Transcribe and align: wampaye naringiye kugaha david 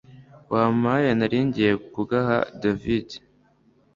wampaye 0.53 1.09
naringiye 1.17 1.71
kugaha 1.93 2.37
david 2.61 3.07